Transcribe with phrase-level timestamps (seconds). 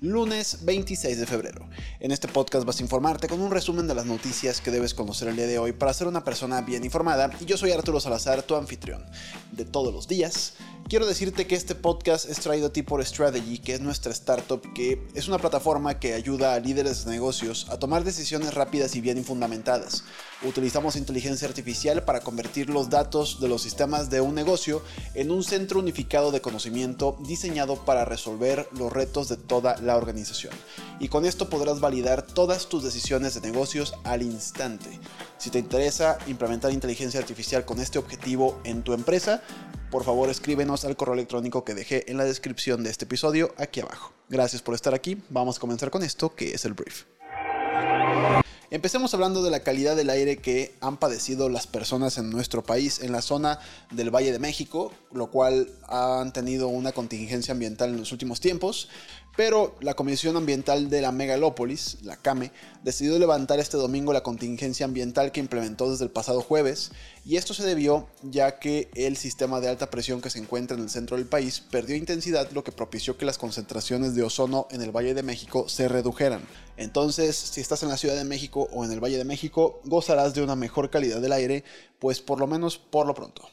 [0.00, 1.68] lunes 26 de febrero.
[2.00, 5.28] En este podcast vas a informarte con un resumen de las noticias que debes conocer
[5.28, 8.42] el día de hoy para ser una persona bien informada y yo soy Arturo Salazar,
[8.42, 9.04] tu anfitrión
[9.52, 10.54] de todos los días
[10.88, 14.62] Quiero decirte que este podcast es traído a ti por Strategy, que es nuestra startup,
[14.72, 19.02] que es una plataforma que ayuda a líderes de negocios a tomar decisiones rápidas y
[19.02, 20.04] bien fundamentadas.
[20.42, 25.44] Utilizamos inteligencia artificial para convertir los datos de los sistemas de un negocio en un
[25.44, 30.52] centro unificado de conocimiento diseñado para resolver los retos de toda la organización.
[31.00, 34.88] Y con esto podrás validar todas tus decisiones de negocios al instante.
[35.38, 39.42] Si te interesa implementar inteligencia artificial con este objetivo en tu empresa,
[39.90, 43.80] por favor escríbenos al correo electrónico que dejé en la descripción de este episodio aquí
[43.80, 44.12] abajo.
[44.28, 47.04] Gracias por estar aquí, vamos a comenzar con esto que es el brief.
[48.70, 53.00] Empecemos hablando de la calidad del aire que han padecido las personas en nuestro país,
[53.00, 58.00] en la zona del Valle de México, lo cual han tenido una contingencia ambiental en
[58.00, 58.90] los últimos tiempos.
[59.38, 62.50] Pero la Comisión Ambiental de la Megalópolis, la CAME,
[62.82, 66.90] decidió levantar este domingo la contingencia ambiental que implementó desde el pasado jueves,
[67.24, 70.82] y esto se debió ya que el sistema de alta presión que se encuentra en
[70.82, 74.82] el centro del país perdió intensidad, lo que propició que las concentraciones de ozono en
[74.82, 76.42] el Valle de México se redujeran.
[76.76, 80.34] Entonces, si estás en la Ciudad de México o en el Valle de México, gozarás
[80.34, 81.64] de una mejor calidad del aire,
[81.98, 83.48] pues por lo menos por lo pronto.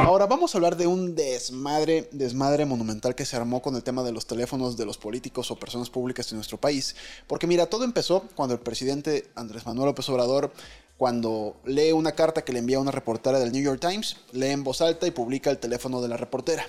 [0.00, 4.02] Ahora vamos a hablar de un desmadre, desmadre monumental que se armó con el tema
[4.02, 6.96] de los teléfonos de los políticos o personas públicas en nuestro país.
[7.26, 10.52] Porque mira, todo empezó cuando el presidente Andrés Manuel López Obrador,
[10.96, 14.64] cuando lee una carta que le envía una reportera del New York Times, lee en
[14.64, 16.66] voz alta y publica el teléfono de la reportera.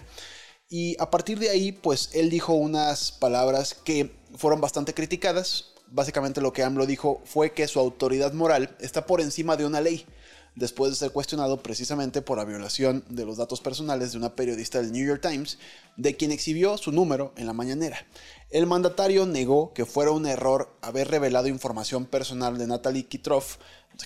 [0.69, 5.73] Y a partir de ahí, pues él dijo unas palabras que fueron bastante criticadas.
[5.91, 9.81] Básicamente lo que AMLO dijo fue que su autoridad moral está por encima de una
[9.81, 10.05] ley
[10.55, 14.81] después de ser cuestionado precisamente por la violación de los datos personales de una periodista
[14.81, 15.57] del New York Times,
[15.95, 17.97] de quien exhibió su número en la mañanera.
[18.49, 23.57] El mandatario negó que fuera un error haber revelado información personal de Natalie Kitroff,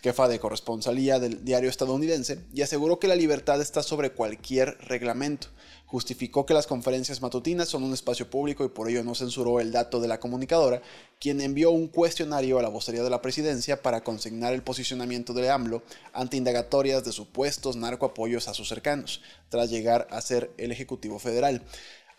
[0.02, 5.48] jefa de corresponsalía del diario estadounidense, y aseguró que la libertad está sobre cualquier reglamento.
[5.86, 9.72] Justificó que las conferencias matutinas son un espacio público y por ello no censuró el
[9.72, 10.82] dato de la comunicadora,
[11.20, 15.52] quien envió un cuestionario a la vocería de la presidencia para consignar el posicionamiento de
[15.52, 21.20] AMLO ante indagatorias de supuestos narcoapoyos a sus cercanos, tras llegar a ser el Ejecutivo
[21.20, 21.64] Federal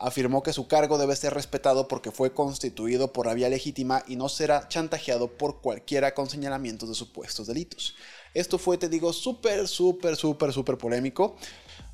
[0.05, 4.17] afirmó que su cargo debe ser respetado porque fue constituido por la vía legítima y
[4.17, 7.95] no será chantajeado por cualquiera con señalamientos de supuestos delitos.
[8.35, 11.37] Esto fue, te digo, súper, súper, súper, súper polémico.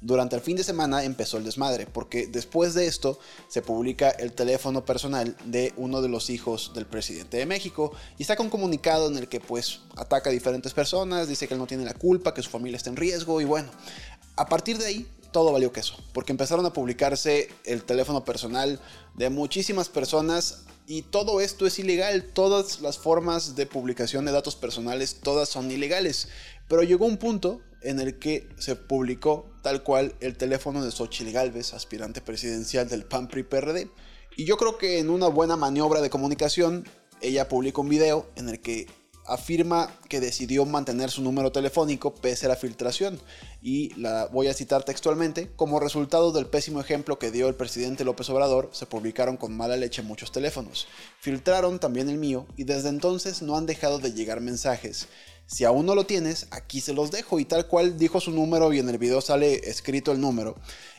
[0.00, 4.32] Durante el fin de semana empezó el desmadre, porque después de esto se publica el
[4.32, 9.06] teléfono personal de uno de los hijos del presidente de México y saca un comunicado
[9.06, 12.34] en el que pues ataca a diferentes personas, dice que él no tiene la culpa,
[12.34, 13.70] que su familia está en riesgo y bueno,
[14.34, 18.81] a partir de ahí todo valió queso, porque empezaron a publicarse el teléfono personal
[19.15, 24.57] de muchísimas personas y todo esto es ilegal, todas las formas de publicación de datos
[24.57, 26.29] personales, todas son ilegales.
[26.69, 31.33] Pero llegó un punto en el que se publicó tal cual el teléfono de Xochitl
[31.33, 33.89] Galvez, aspirante presidencial del PAN-PRI-PRD.
[34.37, 36.89] Y yo creo que en una buena maniobra de comunicación,
[37.21, 38.87] ella publicó un video en el que
[39.31, 43.21] afirma que decidió mantener su número telefónico pese a la filtración.
[43.63, 48.05] Y la voy a citar textualmente, como resultado del pésimo ejemplo que dio el presidente
[48.05, 50.89] López Obrador, se publicaron con mala leche muchos teléfonos.
[51.21, 55.07] Filtraron también el mío y desde entonces no han dejado de llegar mensajes.
[55.47, 58.73] Si aún no lo tienes, aquí se los dejo y tal cual dijo su número
[58.73, 60.57] y en el video sale escrito el número.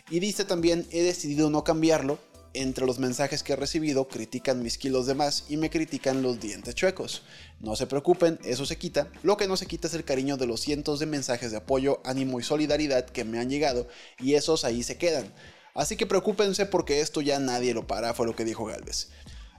[0.10, 2.20] Y dice también, he decidido no cambiarlo
[2.54, 6.40] entre los mensajes que he recibido critican mis kilos de más y me critican los
[6.40, 7.24] dientes chuecos.
[7.60, 9.08] No se preocupen, eso se quita.
[9.24, 12.02] Lo que no se quita es el cariño de los cientos de mensajes de apoyo,
[12.04, 13.88] ánimo y solidaridad que me han llegado
[14.20, 15.32] y esos ahí se quedan.
[15.74, 19.10] Así que preocúpense porque esto ya nadie lo para, fue lo que dijo Galvez.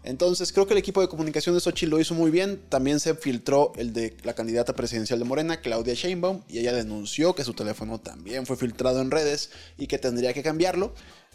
[0.05, 2.61] Entonces creo que el equipo de comunicación de Sochi lo hizo muy bien.
[2.69, 7.35] También se filtró el de la candidata presidencial de Morena, Claudia Sheinbaum, y ella denunció
[7.35, 10.93] que su teléfono también fue filtrado en redes y que tendría que cambiarlo.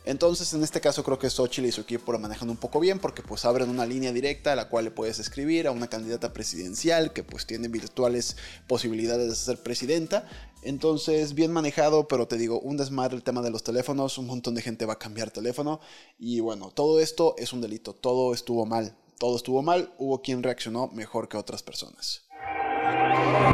[0.08, 2.98] Entonces, en este caso creo que Xochitl y su equipo lo manejan un poco bien
[2.98, 6.32] porque pues abren una línea directa a la cual le puedes escribir a una candidata
[6.32, 8.38] presidencial que pues tiene virtuales
[8.68, 10.26] posibilidades de ser presidenta.
[10.62, 14.56] Entonces, bien manejado, pero te digo, un desmadre el tema de los teléfonos, un montón
[14.56, 15.82] de gente va a cambiar teléfono
[16.18, 20.42] y bueno, todo esto es un delito, todo estuvo mal, todo estuvo mal, hubo quien
[20.42, 22.27] reaccionó mejor que otras personas.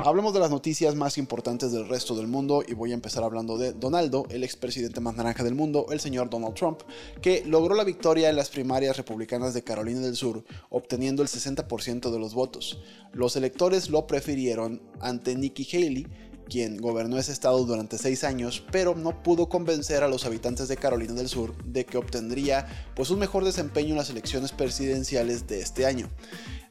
[0.05, 3.57] Hablemos de las noticias más importantes del resto del mundo y voy a empezar hablando
[3.57, 6.81] de Donaldo, el expresidente más naranja del mundo, el señor Donald Trump,
[7.21, 12.11] que logró la victoria en las primarias republicanas de Carolina del Sur, obteniendo el 60%
[12.11, 12.81] de los votos.
[13.13, 16.07] Los electores lo prefirieron ante Nikki Haley,
[16.49, 20.77] quien gobernó ese estado durante seis años, pero no pudo convencer a los habitantes de
[20.77, 25.61] Carolina del Sur de que obtendría pues un mejor desempeño en las elecciones presidenciales de
[25.61, 26.09] este año.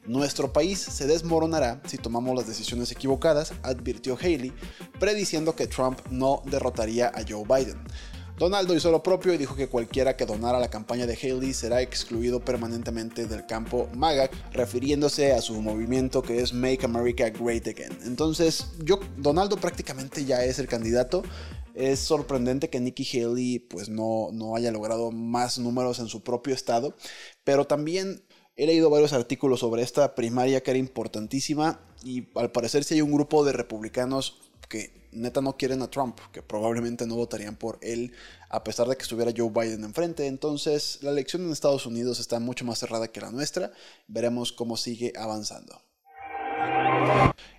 [0.05, 4.51] Nuestro país se desmoronará si tomamos las decisiones equivocadas, advirtió Haley,
[4.99, 7.81] prediciendo que Trump no derrotaría a Joe Biden.
[8.37, 11.81] Donaldo hizo lo propio y dijo que cualquiera que donara la campaña de Haley será
[11.81, 17.97] excluido permanentemente del campo MAGA, refiriéndose a su movimiento que es Make America Great Again.
[18.05, 21.23] Entonces, yo, Donaldo prácticamente ya es el candidato.
[21.75, 26.53] Es sorprendente que Nikki Haley pues no, no haya logrado más números en su propio
[26.53, 26.95] estado,
[27.43, 28.23] pero también
[28.55, 33.01] He leído varios artículos sobre esta primaria que era importantísima y al parecer si hay
[33.01, 37.79] un grupo de republicanos que neta no quieren a Trump, que probablemente no votarían por
[37.81, 38.11] él
[38.49, 40.27] a pesar de que estuviera Joe Biden enfrente.
[40.27, 43.71] Entonces la elección en Estados Unidos está mucho más cerrada que la nuestra.
[44.07, 45.81] Veremos cómo sigue avanzando.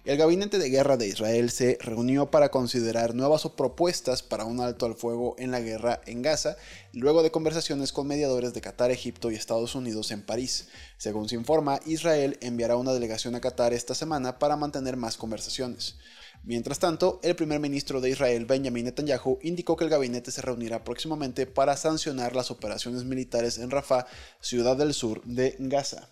[0.05, 4.85] El gabinete de guerra de Israel se reunió para considerar nuevas propuestas para un alto
[4.85, 6.57] al fuego en la guerra en Gaza,
[6.93, 10.69] luego de conversaciones con mediadores de Qatar, Egipto y Estados Unidos en París.
[10.99, 15.97] Según se informa, Israel enviará una delegación a Qatar esta semana para mantener más conversaciones.
[16.43, 20.85] Mientras tanto, el primer ministro de Israel, Benjamin Netanyahu, indicó que el gabinete se reunirá
[20.85, 24.07] próximamente para sancionar las operaciones militares en Rafah,
[24.41, 26.11] ciudad del sur de Gaza.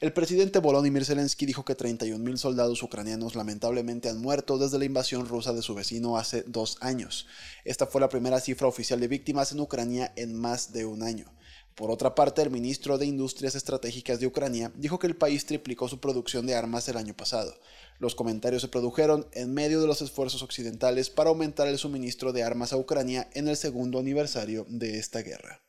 [0.00, 5.26] El presidente Volodymyr Zelensky dijo que 31.000 soldados ucranianos lamentablemente han muerto desde la invasión
[5.26, 7.26] rusa de su vecino hace dos años.
[7.64, 11.26] Esta fue la primera cifra oficial de víctimas en Ucrania en más de un año.
[11.74, 15.88] Por otra parte, el ministro de Industrias Estratégicas de Ucrania dijo que el país triplicó
[15.88, 17.54] su producción de armas el año pasado.
[17.98, 22.42] Los comentarios se produjeron en medio de los esfuerzos occidentales para aumentar el suministro de
[22.42, 25.62] armas a Ucrania en el segundo aniversario de esta guerra.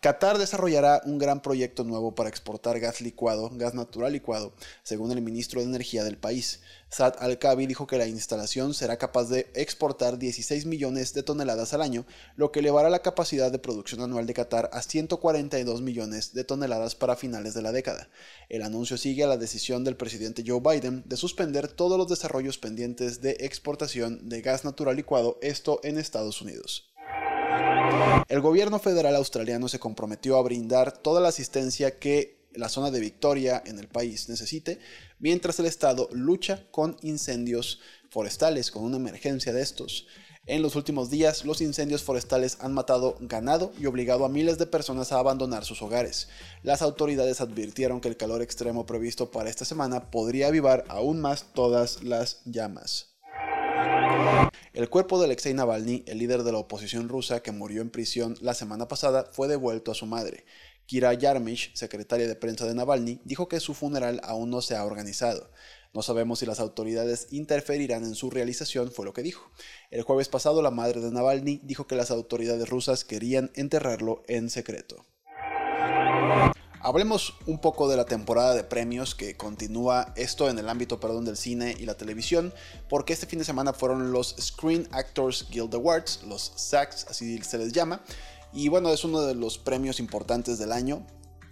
[0.00, 4.52] Qatar desarrollará un gran proyecto nuevo para exportar gas licuado, gas natural licuado,
[4.84, 6.60] según el ministro de Energía del país.
[6.90, 11.82] Saad Al-Kabi dijo que la instalación será capaz de exportar 16 millones de toneladas al
[11.82, 12.06] año,
[12.36, 16.94] lo que elevará la capacidad de producción anual de Qatar a 142 millones de toneladas
[16.94, 18.08] para finales de la década.
[18.48, 22.58] El anuncio sigue a la decisión del presidente Joe Biden de suspender todos los desarrollos
[22.58, 26.95] pendientes de exportación de gas natural licuado, esto en Estados Unidos.
[28.28, 33.00] El gobierno federal australiano se comprometió a brindar toda la asistencia que la zona de
[33.00, 34.78] Victoria en el país necesite,
[35.18, 40.06] mientras el Estado lucha con incendios forestales, con una emergencia de estos.
[40.46, 44.66] En los últimos días, los incendios forestales han matado ganado y obligado a miles de
[44.66, 46.28] personas a abandonar sus hogares.
[46.62, 51.52] Las autoridades advirtieron que el calor extremo previsto para esta semana podría avivar aún más
[51.52, 53.15] todas las llamas.
[54.72, 58.36] El cuerpo de Alexei Navalny, el líder de la oposición rusa que murió en prisión
[58.42, 60.44] la semana pasada, fue devuelto a su madre.
[60.84, 64.84] Kira Yarmish, secretaria de prensa de Navalny, dijo que su funeral aún no se ha
[64.84, 65.50] organizado.
[65.94, 69.50] No sabemos si las autoridades interferirán en su realización, fue lo que dijo.
[69.90, 74.50] El jueves pasado, la madre de Navalny dijo que las autoridades rusas querían enterrarlo en
[74.50, 75.06] secreto.
[76.86, 81.24] Hablemos un poco de la temporada de premios que continúa esto en el ámbito perdón,
[81.24, 82.54] del cine y la televisión,
[82.88, 87.58] porque este fin de semana fueron los Screen Actors Guild Awards, los SAGs, así se
[87.58, 88.02] les llama,
[88.52, 91.04] y bueno, es uno de los premios importantes del año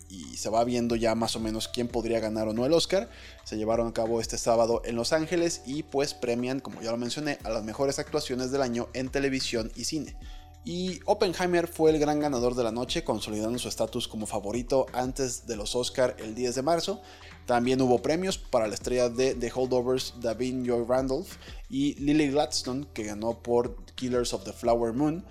[0.08, 3.10] y se va viendo ya más o menos quién podría ganar o no el Oscar.
[3.42, 6.96] Se llevaron a cabo este sábado en Los Ángeles y pues premian, como ya lo
[6.96, 10.16] mencioné, a las mejores actuaciones del año en televisión y cine.
[10.64, 15.46] Y Oppenheimer fue el gran ganador de la noche, consolidando su estatus como favorito antes
[15.46, 17.02] de los Oscar el 10 de marzo.
[17.44, 21.36] También hubo premios para la estrella de The Holdovers, Davin Joy Randolph
[21.68, 25.22] y Lily Gladstone, que ganó por Killers of the Flower Moon.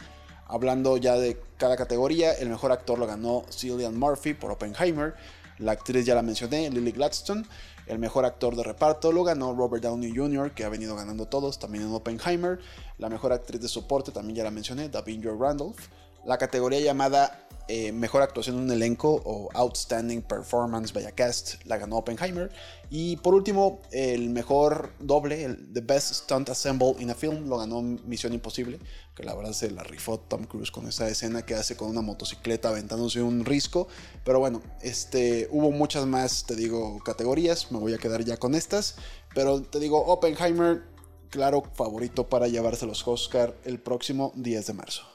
[0.46, 5.16] Hablando ya de cada categoría, el mejor actor lo ganó Cillian Murphy por Oppenheimer.
[5.60, 7.44] La actriz ya la mencioné, Lily Gladstone.
[7.86, 11.60] El mejor actor de reparto lo ganó Robert Downey Jr., que ha venido ganando todos,
[11.60, 12.60] también en Oppenheimer.
[12.98, 15.90] La mejor actriz de soporte también ya la mencioné, Davinger Randolph.
[16.26, 21.64] La categoría llamada eh, Mejor actuación en un elenco o Outstanding Performance by a Cast
[21.64, 22.52] la ganó Oppenheimer.
[22.90, 27.58] Y por último, el mejor doble, el The Best Stunt Assemble in a Film, lo
[27.58, 28.80] ganó Misión Imposible,
[29.16, 32.02] que la verdad se la rifó Tom Cruise con esa escena que hace con una
[32.02, 33.88] motocicleta aventándose un risco.
[34.26, 38.56] Pero bueno, este, hubo muchas más, te digo, categorías, me voy a quedar ya con
[38.56, 38.96] estas.
[39.34, 40.84] Pero te digo, Oppenheimer,
[41.30, 45.13] claro favorito para llevarse los Oscar el próximo 10 de marzo.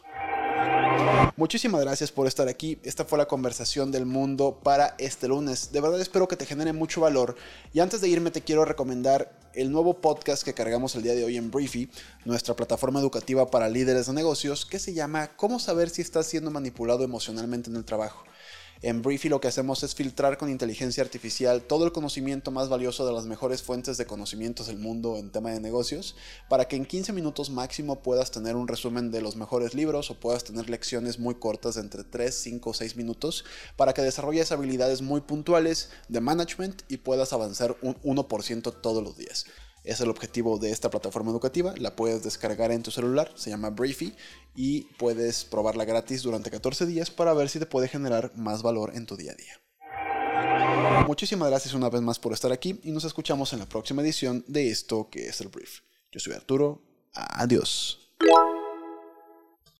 [1.36, 2.78] Muchísimas gracias por estar aquí.
[2.82, 5.70] Esta fue la conversación del mundo para este lunes.
[5.72, 7.36] De verdad espero que te genere mucho valor.
[7.72, 11.24] Y antes de irme te quiero recomendar el nuevo podcast que cargamos el día de
[11.24, 11.90] hoy en Briefy,
[12.24, 16.50] nuestra plataforma educativa para líderes de negocios, que se llama ¿Cómo saber si estás siendo
[16.50, 18.24] manipulado emocionalmente en el trabajo?
[18.80, 23.04] En Briefy lo que hacemos es filtrar con inteligencia artificial todo el conocimiento más valioso
[23.04, 26.14] de las mejores fuentes de conocimientos del mundo en tema de negocios,
[26.48, 30.20] para que en 15 minutos máximo puedas tener un resumen de los mejores libros o
[30.20, 33.44] puedas tener lecciones muy cortas de entre 3, 5 o 6 minutos,
[33.74, 39.16] para que desarrolles habilidades muy puntuales de management y puedas avanzar un 1% todos los
[39.16, 39.46] días.
[39.88, 41.72] Es el objetivo de esta plataforma educativa.
[41.78, 44.14] La puedes descargar en tu celular, se llama Briefy,
[44.54, 48.92] y puedes probarla gratis durante 14 días para ver si te puede generar más valor
[48.94, 51.06] en tu día a día.
[51.06, 54.44] Muchísimas gracias una vez más por estar aquí y nos escuchamos en la próxima edición
[54.46, 55.80] de esto que es el Brief.
[56.12, 56.82] Yo soy Arturo.
[57.14, 58.12] Adiós.